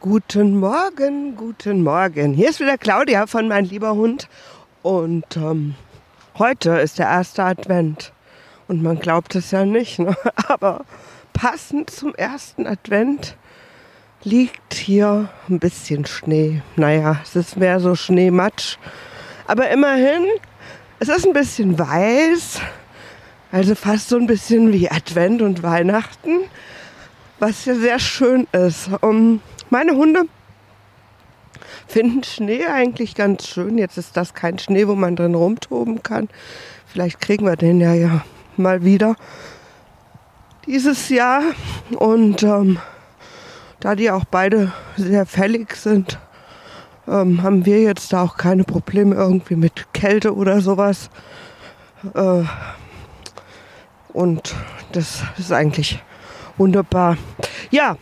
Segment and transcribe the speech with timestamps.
[0.00, 2.32] Guten Morgen, guten Morgen.
[2.32, 4.30] Hier ist wieder Claudia von Mein lieber Hund.
[4.80, 5.74] Und ähm,
[6.38, 8.10] heute ist der erste Advent.
[8.66, 10.16] Und man glaubt es ja nicht, ne?
[10.48, 10.86] aber
[11.34, 13.36] passend zum ersten Advent
[14.24, 16.62] liegt hier ein bisschen Schnee.
[16.76, 18.78] Naja, es ist mehr so Schneematsch.
[19.46, 20.24] Aber immerhin,
[20.98, 22.62] es ist ein bisschen weiß.
[23.52, 26.38] Also fast so ein bisschen wie Advent und Weihnachten.
[27.38, 28.88] Was ja sehr schön ist.
[29.02, 30.24] Um, meine Hunde
[31.86, 33.78] finden Schnee eigentlich ganz schön.
[33.78, 36.28] Jetzt ist das kein Schnee, wo man drin rumtoben kann.
[36.86, 38.24] Vielleicht kriegen wir den ja, ja
[38.56, 39.16] mal wieder
[40.66, 41.42] dieses Jahr.
[41.96, 42.78] Und ähm,
[43.80, 46.18] da die auch beide sehr fällig sind,
[47.08, 51.10] ähm, haben wir jetzt da auch keine Probleme irgendwie mit Kälte oder sowas.
[52.14, 52.42] Äh,
[54.12, 54.54] und
[54.92, 56.02] das ist eigentlich
[56.56, 57.16] wunderbar.
[57.70, 57.96] Ja,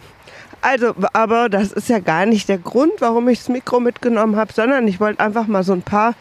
[0.61, 4.53] also, aber das ist ja gar nicht der Grund, warum ich das Mikro mitgenommen habe,
[4.53, 6.15] sondern ich wollte einfach mal so ein paar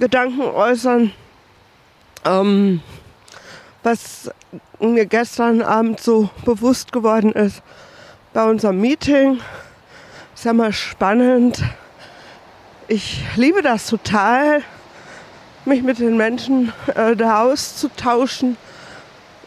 [0.00, 1.12] Gedanken äußern,
[2.24, 2.82] ähm,
[3.82, 4.30] was
[4.80, 7.62] mir gestern Abend so bewusst geworden ist
[8.32, 9.40] bei unserem Meeting.
[10.34, 11.62] Ist ja mal spannend.
[12.88, 14.62] Ich liebe das total,
[15.64, 18.56] mich mit den Menschen äh, da auszutauschen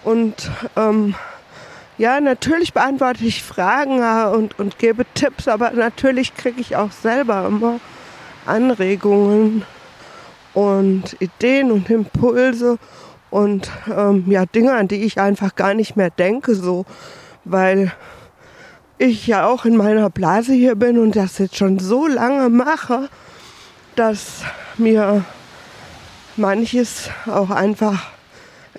[0.04, 1.14] und ähm,
[1.98, 4.02] ja, natürlich beantworte ich Fragen
[4.34, 7.80] und, und gebe Tipps, aber natürlich kriege ich auch selber immer
[8.46, 9.64] Anregungen
[10.54, 12.78] und Ideen und Impulse
[13.30, 16.86] und ähm, ja, Dinge, an die ich einfach gar nicht mehr denke, so,
[17.46, 17.92] weil
[18.98, 23.10] ich ja auch in meiner Blase hier bin und das jetzt schon so lange mache,
[23.96, 24.44] dass
[24.78, 25.24] mir
[26.36, 28.12] manches auch einfach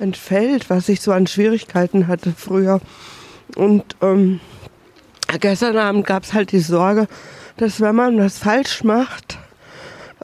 [0.00, 2.80] entfällt, was ich so an Schwierigkeiten hatte früher.
[3.56, 4.40] Und ähm,
[5.40, 7.06] gestern Abend gab es halt die Sorge,
[7.56, 9.38] dass wenn man was falsch macht,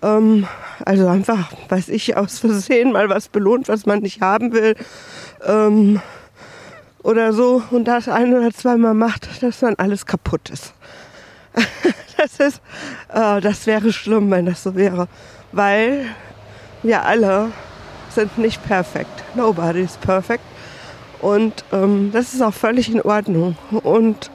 [0.02, 0.46] ähm,
[0.84, 4.76] also einfach, weiß ich, aus Versehen mal was belohnt, was man nicht haben will,
[5.44, 6.00] ähm,
[7.02, 10.72] oder so, und das ein oder zweimal macht, dass dann alles kaputt ist.
[12.16, 12.62] das ist,
[13.12, 15.08] äh, das wäre schlimm, wenn das so wäre,
[15.52, 16.06] weil
[16.82, 17.52] wir alle
[18.14, 19.24] sind nicht perfekt.
[19.34, 20.44] Nobody is perfect.
[21.20, 23.56] Und ähm, das ist auch völlig in Ordnung.
[23.70, 24.30] Und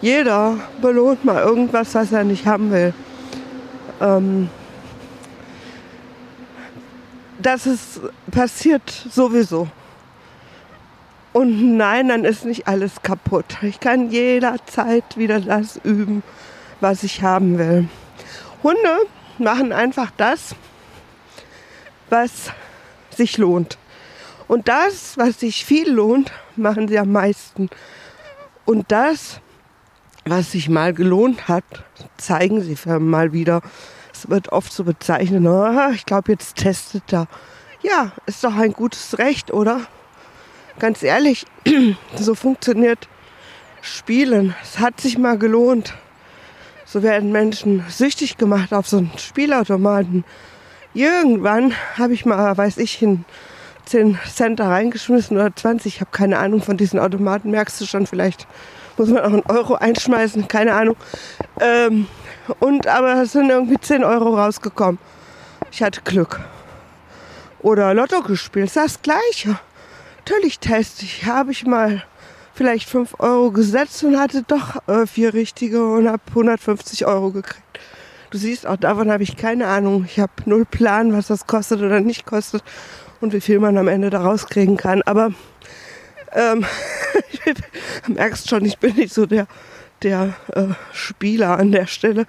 [0.00, 2.92] jeder belohnt mal irgendwas, was er nicht haben will.
[4.00, 4.48] Ähm,
[7.38, 8.00] das ist
[8.30, 9.68] passiert sowieso.
[11.32, 13.58] Und nein, dann ist nicht alles kaputt.
[13.62, 16.22] Ich kann jederzeit wieder das üben,
[16.80, 17.88] was ich haben will.
[18.62, 19.06] Hunde
[19.38, 20.54] machen einfach das,
[22.08, 22.50] was
[23.16, 23.78] sich lohnt.
[24.48, 27.68] Und das, was sich viel lohnt, machen sie am meisten.
[28.64, 29.40] Und das,
[30.24, 31.64] was sich mal gelohnt hat,
[32.16, 33.62] zeigen sie mal wieder.
[34.12, 37.26] Es wird oft so bezeichnet, oh, ich glaube, jetzt testet er.
[37.82, 39.80] Ja, ist doch ein gutes Recht, oder?
[40.78, 41.46] Ganz ehrlich,
[42.16, 43.08] so funktioniert
[43.82, 44.54] Spielen.
[44.62, 45.94] Es hat sich mal gelohnt.
[46.84, 50.24] So werden Menschen süchtig gemacht auf so einen Spielautomaten.
[50.96, 53.26] Irgendwann habe ich mal, weiß ich, in
[53.84, 55.96] 10 Cent da reingeschmissen oder 20.
[55.96, 57.50] Ich habe keine Ahnung von diesen Automaten.
[57.50, 58.46] Merkst du schon, vielleicht
[58.96, 60.96] muss man auch einen Euro einschmeißen, keine Ahnung.
[61.60, 62.06] Ähm,
[62.60, 64.98] und aber es sind irgendwie 10 Euro rausgekommen.
[65.70, 66.40] Ich hatte Glück.
[67.60, 69.58] Oder Lotto gespielt, ist das gleiche.
[70.20, 71.26] Natürlich teste ich.
[71.26, 72.04] Habe ich mal
[72.54, 77.60] vielleicht 5 Euro gesetzt und hatte doch äh, vier richtige und habe 150 Euro gekriegt.
[78.36, 80.04] Du siehst, auch davon habe ich keine Ahnung.
[80.06, 82.62] Ich habe null Plan, was das kostet oder nicht kostet
[83.22, 85.00] und wie viel man am Ende da rauskriegen kann.
[85.06, 85.30] Aber
[86.34, 86.66] ähm,
[88.08, 89.46] merkst schon, ich bin nicht so der,
[90.02, 92.26] der äh, Spieler an der Stelle.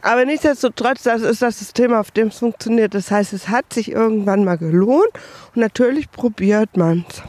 [0.00, 2.94] Aber nichtsdestotrotz, das ist das System, auf dem es funktioniert.
[2.94, 5.10] Das heißt, es hat sich irgendwann mal gelohnt
[5.56, 7.22] und natürlich probiert man es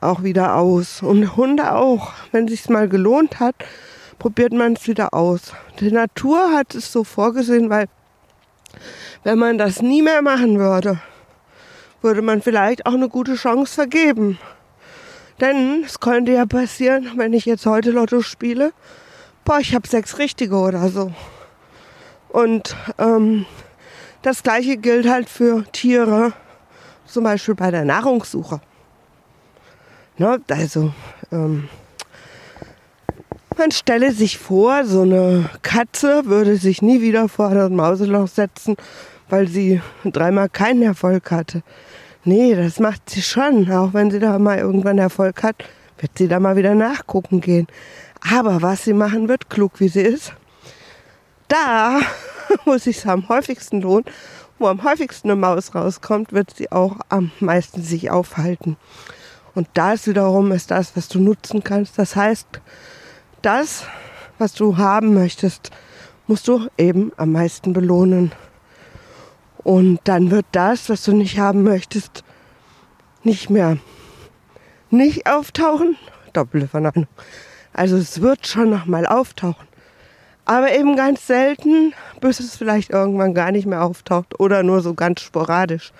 [0.00, 1.02] auch wieder aus.
[1.02, 2.12] Und Hunde auch.
[2.32, 3.56] Wenn es sich mal gelohnt hat,
[4.18, 5.52] probiert man es wieder aus.
[5.80, 7.88] Die Natur hat es so vorgesehen, weil
[9.24, 11.00] wenn man das nie mehr machen würde,
[12.02, 14.38] würde man vielleicht auch eine gute Chance vergeben.
[15.40, 18.72] Denn es könnte ja passieren, wenn ich jetzt heute Lotto spiele,
[19.44, 21.12] boah, ich habe sechs richtige oder so.
[22.28, 23.46] Und ähm,
[24.22, 26.32] das gleiche gilt halt für Tiere,
[27.06, 28.60] zum Beispiel bei der Nahrungssuche.
[30.18, 30.92] Ne, also
[31.30, 31.68] ähm,
[33.58, 38.76] man stelle sich vor, so eine Katze würde sich nie wieder vor ein Mauseloch setzen,
[39.28, 41.62] weil sie dreimal keinen Erfolg hatte.
[42.24, 43.70] Nee, das macht sie schon.
[43.70, 45.56] Auch wenn sie da mal irgendwann Erfolg hat,
[45.98, 47.66] wird sie da mal wieder nachgucken gehen.
[48.32, 50.32] Aber was sie machen wird, klug wie sie ist,
[51.48, 52.00] da,
[52.64, 54.10] wo es sich am häufigsten lohnt,
[54.58, 58.76] wo am häufigsten eine Maus rauskommt, wird sie auch am meisten sich aufhalten.
[59.54, 61.98] Und das wiederum ist das, was du nutzen kannst.
[61.98, 62.60] Das heißt,
[63.42, 63.84] das,
[64.38, 65.70] was du haben möchtest,
[66.26, 68.32] musst du eben am meisten belohnen.
[69.64, 72.24] Und dann wird das, was du nicht haben möchtest,
[73.24, 73.78] nicht mehr
[74.90, 75.96] nicht auftauchen.
[76.32, 77.06] Doppelte Verneinung.
[77.72, 79.66] Also es wird schon noch mal auftauchen.
[80.44, 84.94] Aber eben ganz selten, bis es vielleicht irgendwann gar nicht mehr auftaucht oder nur so
[84.94, 85.92] ganz sporadisch.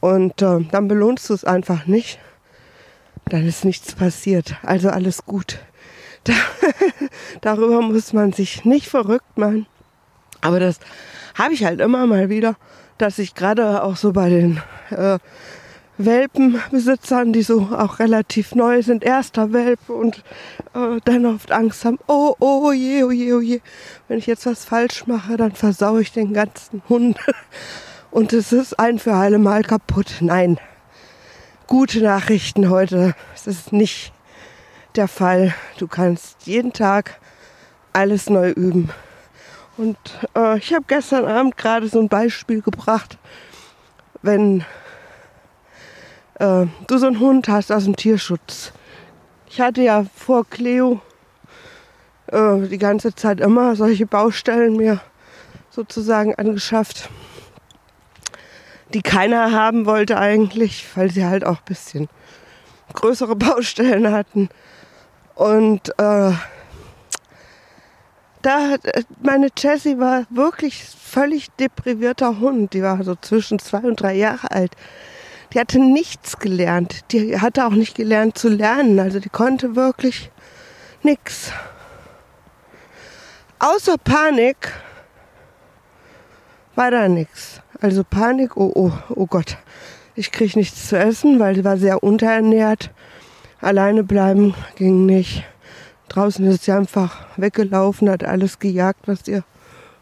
[0.00, 2.20] Und äh, dann belohnst du es einfach nicht.
[3.24, 4.54] Dann ist nichts passiert.
[4.62, 5.58] Also alles gut.
[6.24, 6.32] Da,
[7.40, 9.66] darüber muss man sich nicht verrückt machen.
[10.40, 10.78] Aber das
[11.34, 12.56] habe ich halt immer mal wieder,
[12.98, 14.60] dass ich gerade auch so bei den
[14.90, 15.18] äh,
[15.98, 20.22] Welpenbesitzern, die so auch relativ neu sind, erster Welpe und
[20.74, 23.60] äh, dann oft Angst haben, oh, oh je, oh je, oh je,
[24.06, 27.18] wenn ich jetzt was falsch mache, dann versaue ich den ganzen Hund.
[28.10, 30.16] Und es ist ein für alle Mal kaputt.
[30.20, 30.58] Nein,
[31.66, 33.14] gute Nachrichten heute.
[33.34, 34.14] Es ist nicht
[34.96, 35.54] der Fall.
[35.78, 37.20] Du kannst jeden Tag
[37.92, 38.90] alles neu üben.
[39.76, 39.96] Und
[40.36, 43.16] äh, ich habe gestern Abend gerade so ein Beispiel gebracht,
[44.22, 44.64] wenn
[46.34, 48.72] äh, du so einen Hund hast aus dem Tierschutz.
[49.48, 51.00] Ich hatte ja vor Cleo
[52.26, 55.00] äh, die ganze Zeit immer solche Baustellen mir
[55.70, 57.08] sozusagen angeschafft,
[58.94, 62.08] die keiner haben wollte eigentlich, weil sie halt auch ein bisschen
[62.94, 64.48] größere Baustellen hatten.
[65.38, 66.32] Und äh,
[68.42, 72.74] da äh, meine Jessie war wirklich völlig deprivierter Hund.
[72.74, 74.76] Die war so zwischen zwei und drei Jahre alt
[75.52, 77.04] die hatte nichts gelernt.
[77.12, 78.98] Die hatte auch nicht gelernt zu lernen.
[79.00, 80.30] Also die konnte wirklich
[81.02, 81.52] nichts.
[83.58, 84.72] Außer Panik
[86.74, 87.60] war da nichts.
[87.80, 89.56] Also Panik, oh, oh, oh Gott,
[90.14, 92.90] ich kriege nichts zu essen, weil sie war sehr unterernährt.
[93.60, 95.44] Alleine bleiben ging nicht.
[96.08, 99.44] Draußen ist sie einfach weggelaufen, hat alles gejagt, was ihr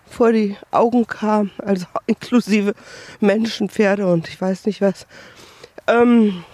[0.07, 2.75] vor die Augen kam, also inklusive
[3.21, 5.07] Menschen, Pferde und ich weiß nicht was.
[5.87, 6.45] Ähm,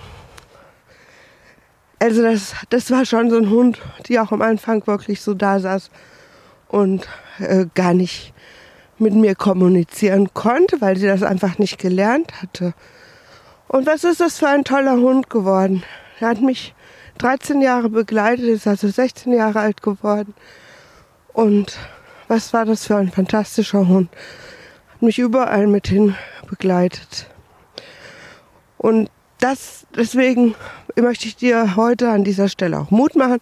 [1.98, 5.60] also das, das war schon so ein Hund, die auch am Anfang wirklich so da
[5.60, 5.90] saß
[6.68, 7.08] und
[7.38, 8.32] äh, gar nicht
[8.98, 12.74] mit mir kommunizieren konnte, weil sie das einfach nicht gelernt hatte.
[13.68, 15.82] Und was ist das für ein toller Hund geworden?
[16.20, 16.74] Er hat mich
[17.18, 20.34] 13 Jahre begleitet, ist also 16 Jahre alt geworden.
[21.32, 21.78] Und
[22.28, 24.10] was war das für ein fantastischer Hund?
[24.92, 26.14] Hat mich überall mit hin
[26.48, 27.26] begleitet.
[28.78, 30.54] Und das, deswegen
[30.96, 33.40] möchte ich dir heute an dieser Stelle auch Mut machen,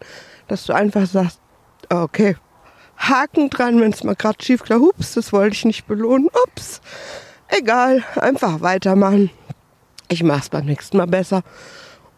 [0.49, 1.41] dass du einfach sagst,
[1.89, 2.37] okay,
[2.97, 6.81] Haken dran, wenn es mal gerade schief klar, hups, das wollte ich nicht belohnen, ups,
[7.49, 9.31] egal, einfach weitermachen.
[10.09, 11.43] Ich mache es beim nächsten Mal besser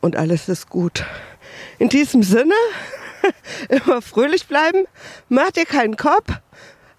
[0.01, 1.05] und alles ist gut.
[1.79, 2.55] In diesem Sinne,
[3.69, 4.85] immer fröhlich bleiben,
[5.29, 6.31] mach dir keinen Kopf,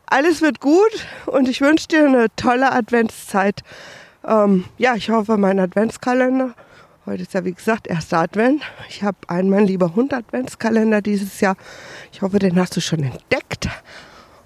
[0.06, 3.62] alles wird gut und ich wünsche dir eine tolle Adventszeit.
[4.26, 6.54] Ähm, ja, ich hoffe, mein Adventskalender
[7.06, 8.64] Heute ist ja wie gesagt erster Advent.
[8.88, 11.58] Ich habe einen mein lieber Hund Adventskalender dieses Jahr.
[12.14, 13.68] Ich hoffe, den hast du schon entdeckt.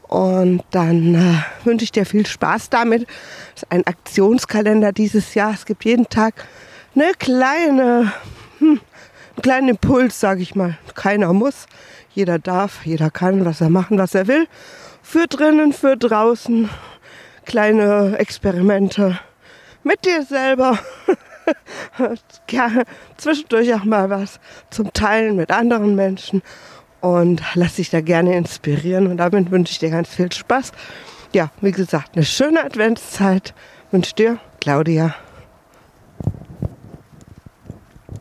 [0.07, 3.07] Und dann äh, wünsche ich dir viel Spaß damit.
[3.55, 5.53] Es ist ein Aktionskalender dieses Jahr.
[5.53, 6.47] Es gibt jeden Tag
[6.95, 8.11] eine kleine,
[8.57, 8.79] hm,
[9.37, 10.77] einen kleinen Impuls, sage ich mal.
[10.95, 11.67] Keiner muss,
[12.13, 14.47] jeder darf, jeder kann, was er machen, was er will.
[15.03, 16.69] Für drinnen, für draußen.
[17.45, 19.19] Kleine Experimente
[19.83, 20.79] mit dir selber.
[22.47, 22.83] gerne
[23.15, 24.39] zwischendurch auch mal was
[24.69, 26.41] zum Teilen mit anderen Menschen
[26.99, 30.73] und lass dich da gerne inspirieren und damit wünsche ich dir ganz viel Spaß.
[31.33, 33.53] Ja, wie gesagt, eine schöne Adventszeit
[33.91, 35.15] wünsche dir Claudia.